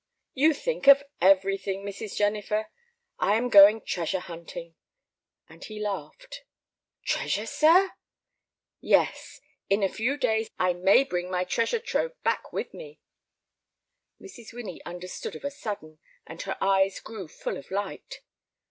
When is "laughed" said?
5.79-6.41